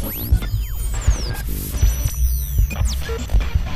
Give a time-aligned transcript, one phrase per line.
[0.00, 0.28] Thank
[3.62, 3.67] you.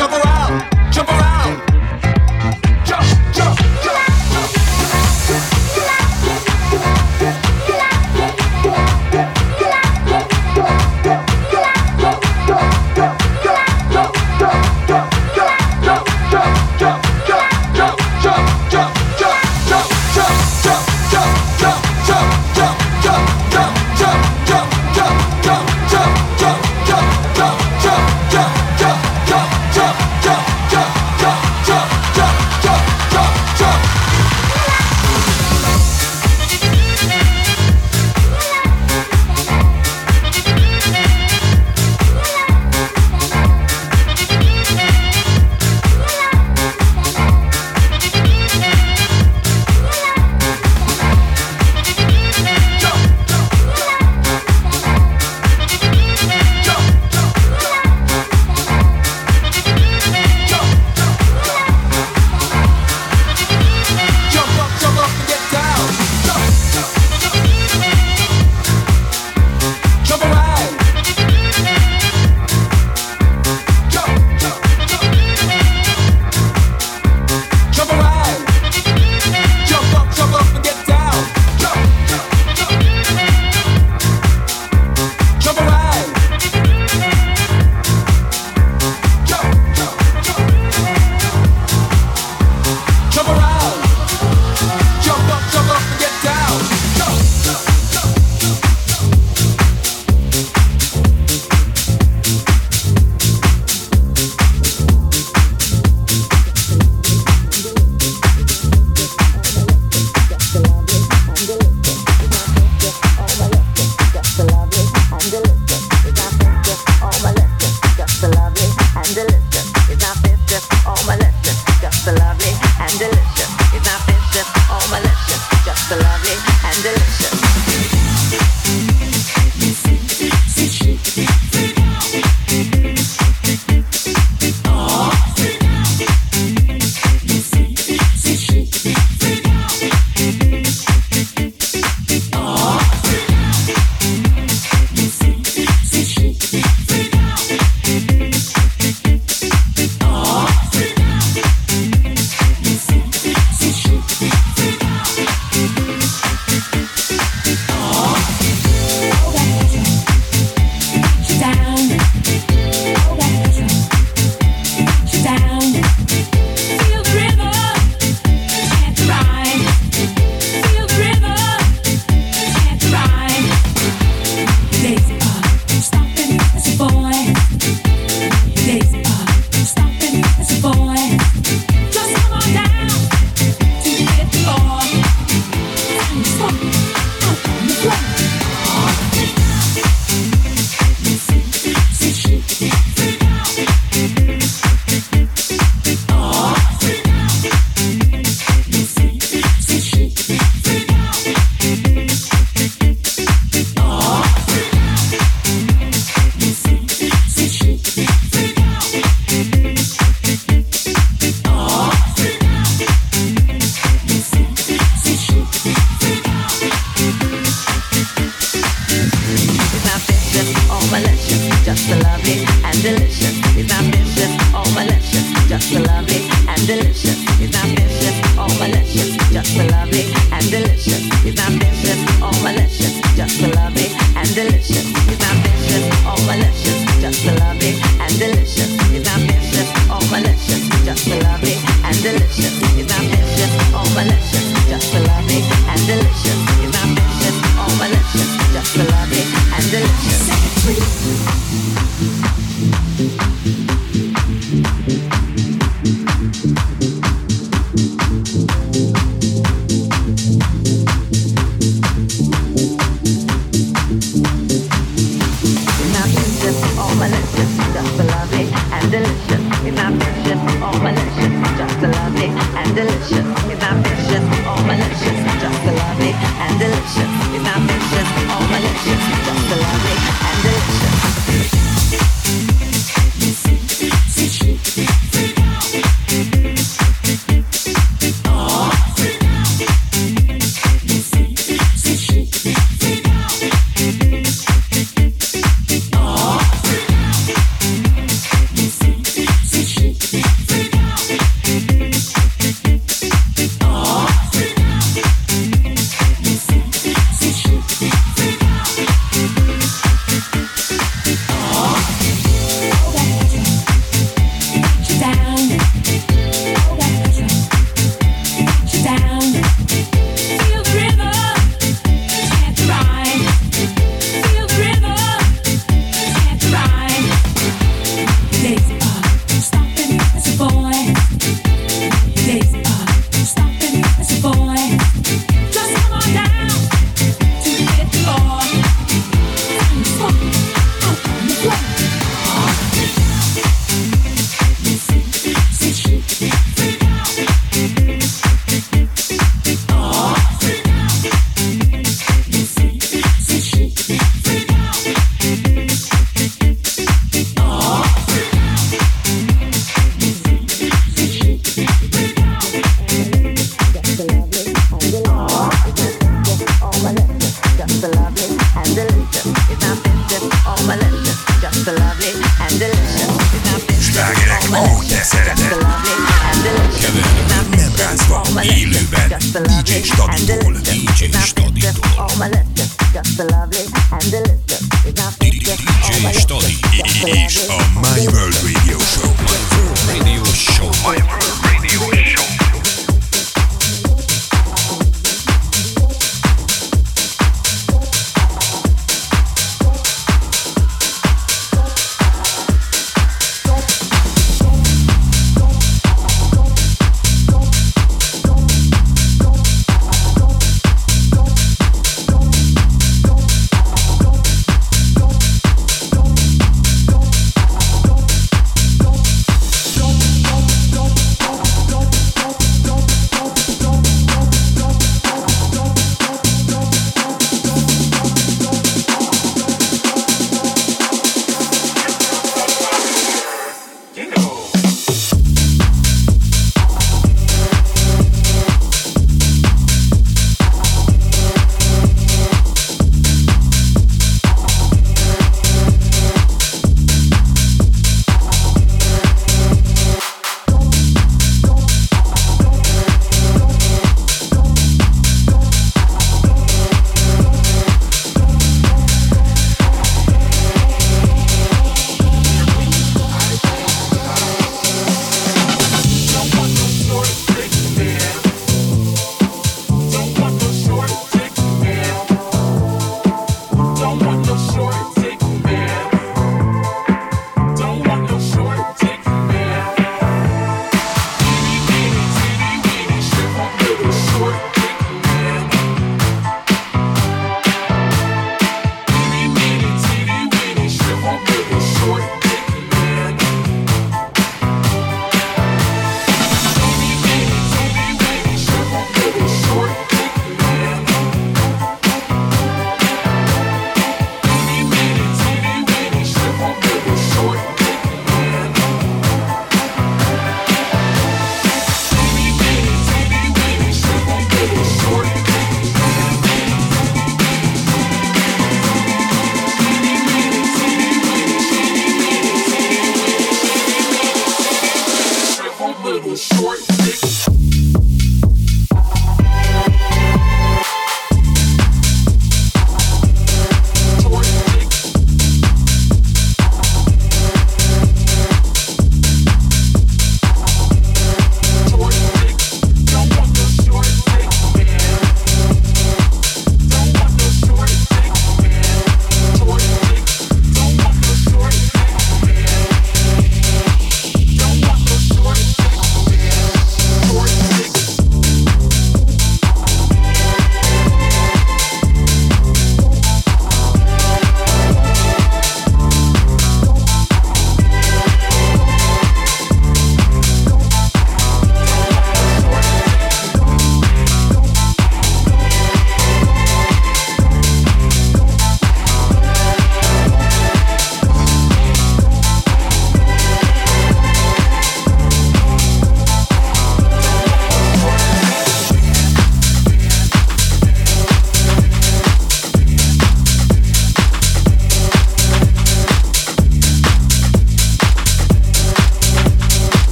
[0.00, 0.79] All my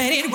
[0.00, 0.30] slágerei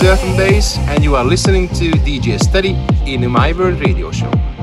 [0.00, 4.59] Bass, and you are listening to DJ Steady in My World Radio Show.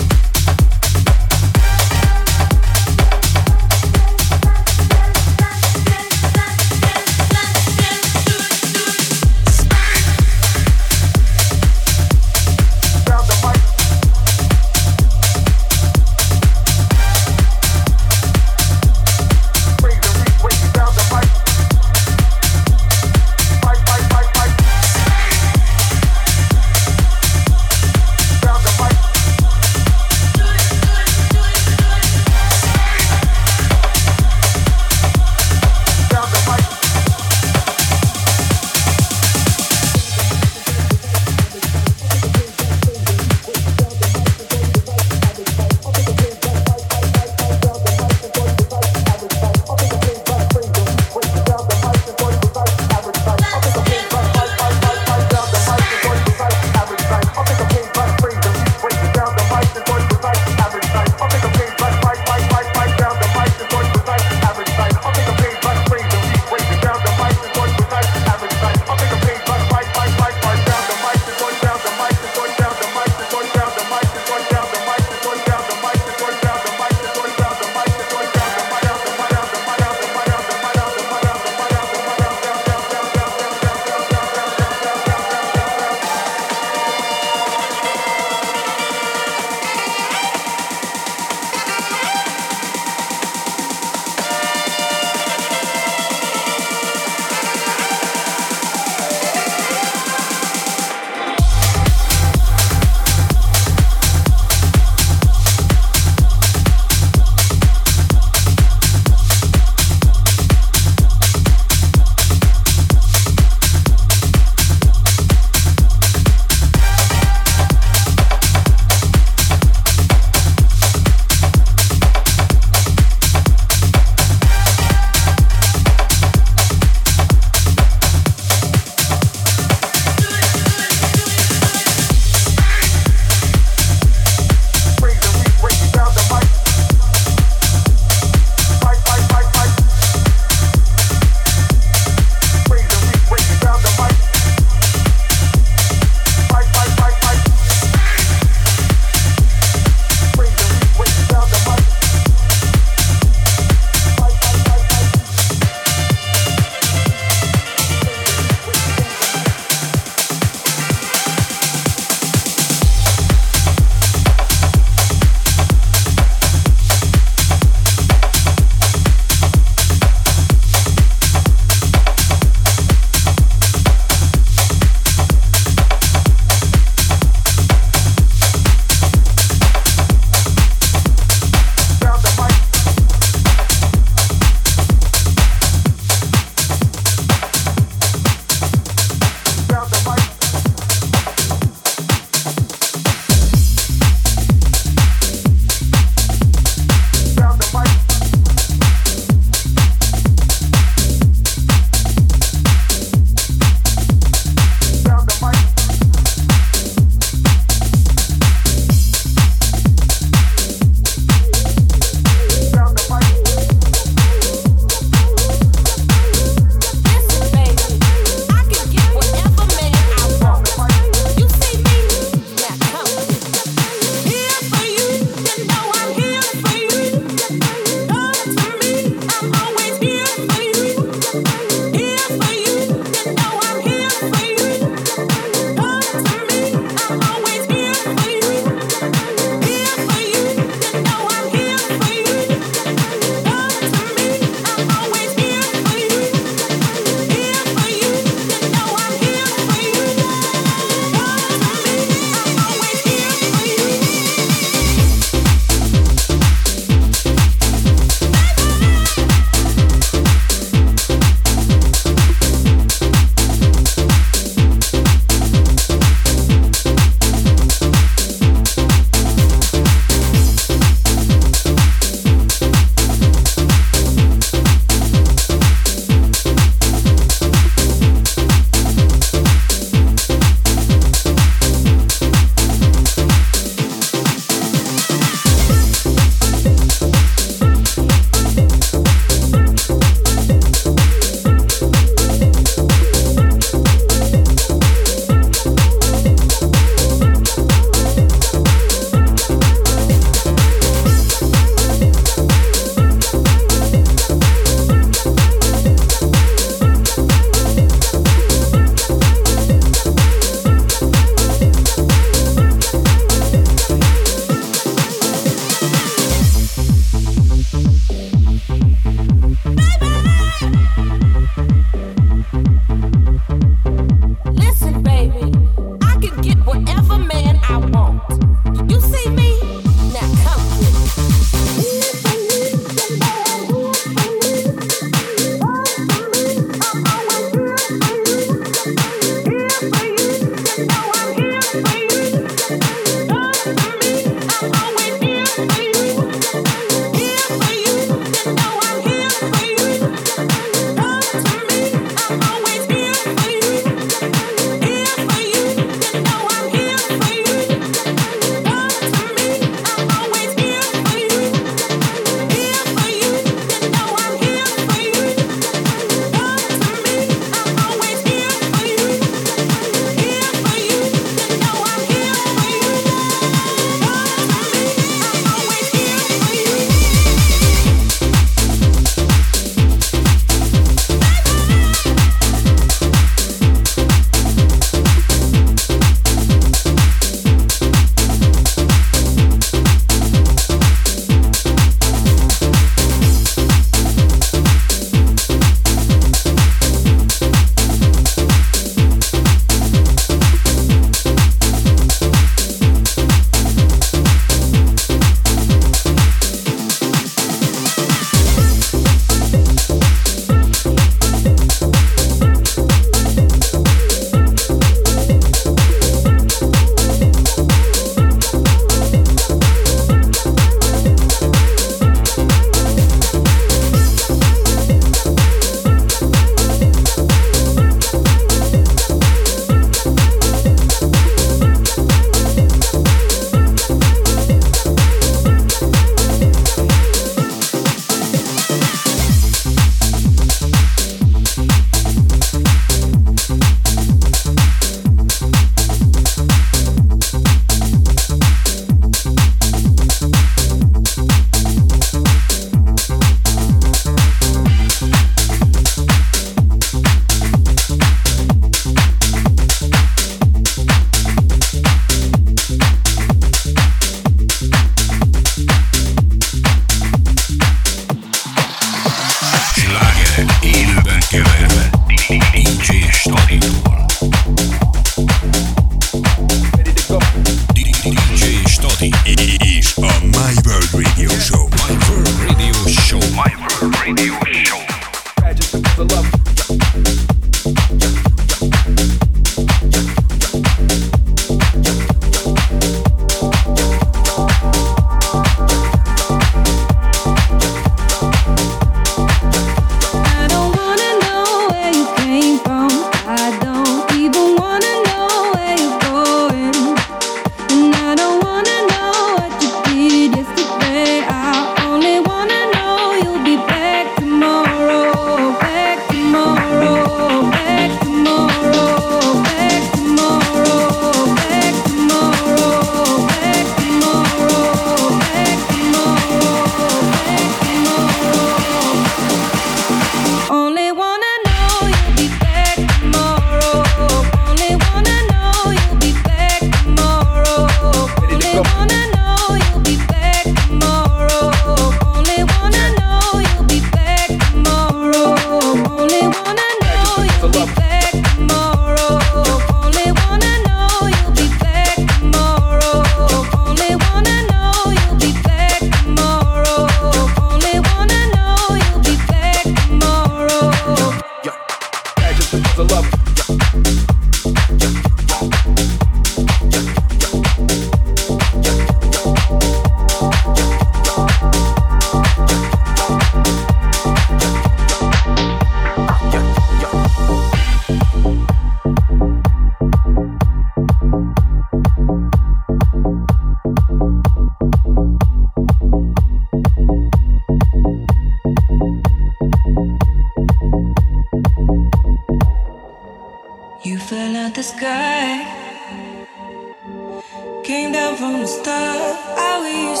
[597.68, 598.96] came down from the sky.
[599.36, 600.00] I was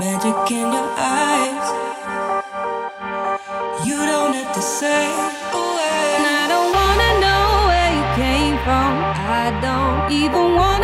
[0.00, 1.66] magic in your eyes.
[3.86, 5.04] You don't have to say
[5.58, 6.22] a word.
[6.40, 8.92] I don't wanna know where you came from.
[9.40, 10.75] I don't even want.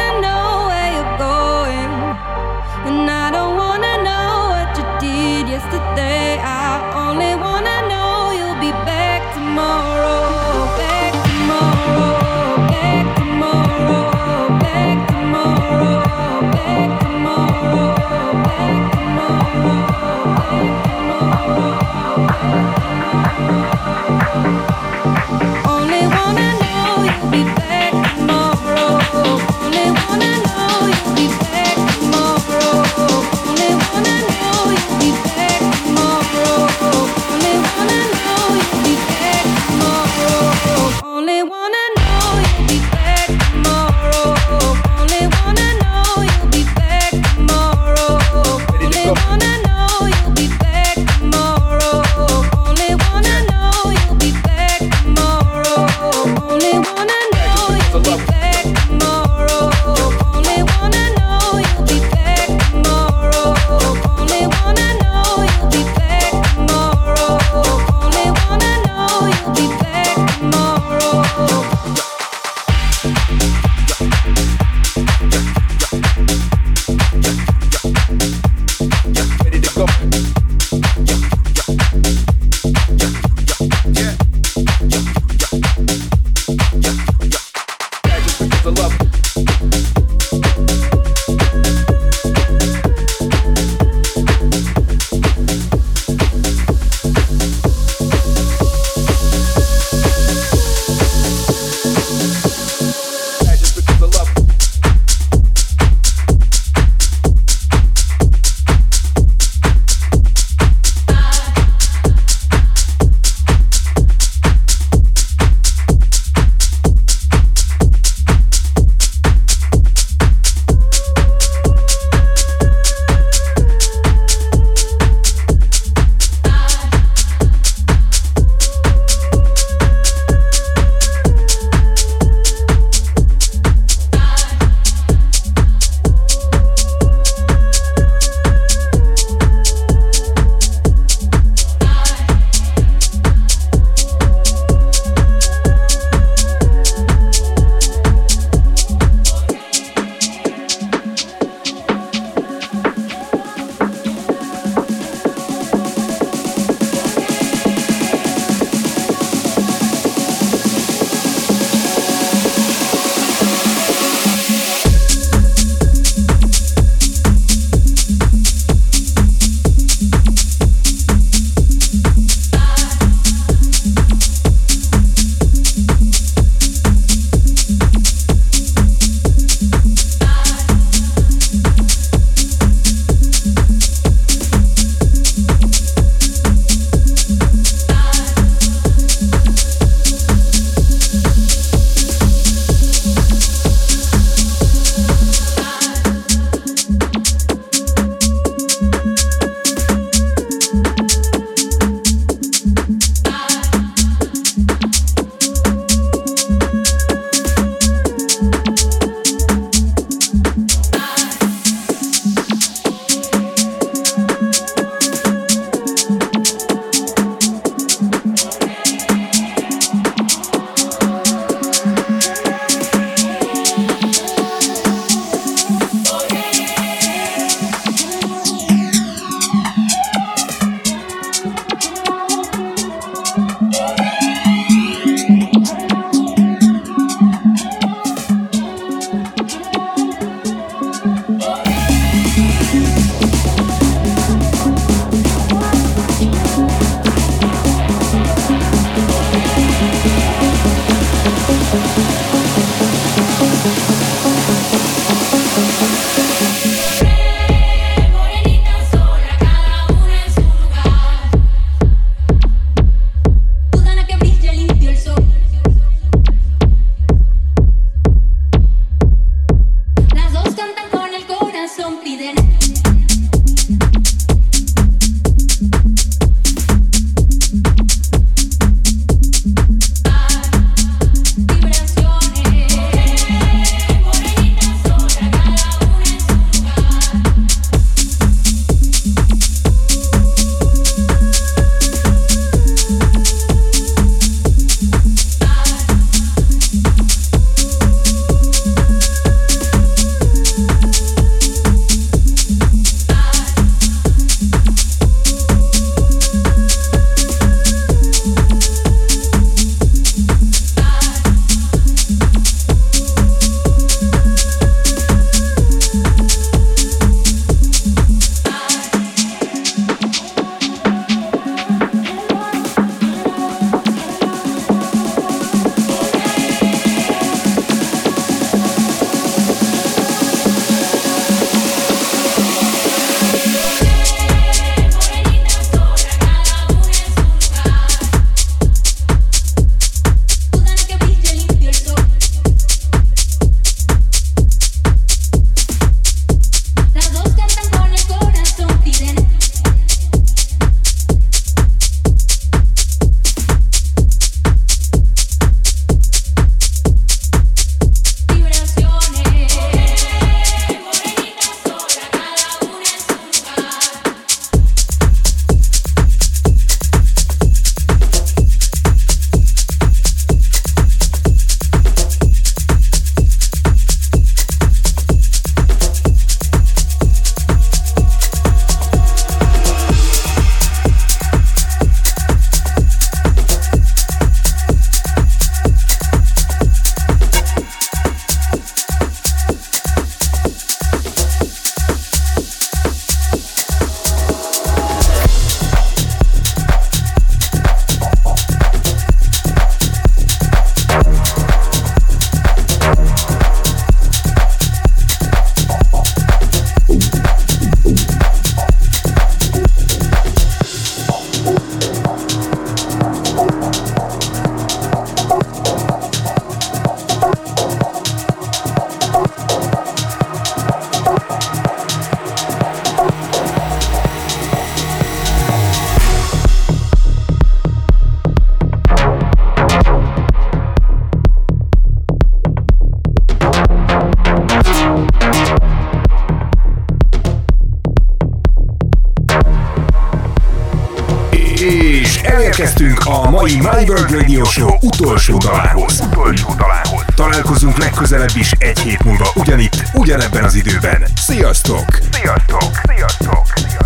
[442.63, 446.01] És elérkeztünk a mai World Radio Show utolsó dalához.
[446.01, 447.05] Utolsó dalához.
[447.15, 451.03] Találkozunk legközelebb is egy hét múlva ugyanitt, ugyanebben az időben.
[451.17, 451.99] Sziasztok!
[452.13, 452.71] Sziasztok!
[452.95, 453.82] Sziasztok!